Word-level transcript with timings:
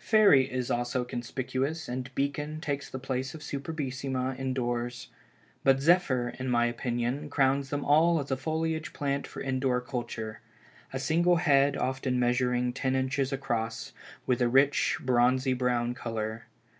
Fairy 0.00 0.50
is 0.50 0.72
also 0.72 1.04
conspicuous, 1.04 1.88
and 1.88 2.12
Beacon 2.16 2.60
takes 2.60 2.90
the 2.90 2.98
place 2.98 3.32
of 3.32 3.42
Superbissima 3.42 4.36
indoors, 4.36 5.06
but 5.62 5.78
Zephyr, 5.78 6.34
in 6.36 6.48
my 6.50 6.66
opinion 6.66 7.30
crowns 7.30 7.70
them 7.70 7.84
all 7.84 8.18
as 8.18 8.32
a 8.32 8.36
foliage 8.36 8.92
plant 8.92 9.24
for 9.24 9.40
indoor 9.40 9.80
culture; 9.80 10.40
a 10.92 10.98
single 10.98 11.36
head 11.36 11.76
often 11.76 12.18
measuring 12.18 12.72
ten 12.72 12.96
inches 12.96 13.32
across, 13.32 13.92
with 14.26 14.42
a 14.42 14.48
rich 14.48 14.98
bronzy 15.00 15.52
brown 15.52 15.94
color. 15.94 16.46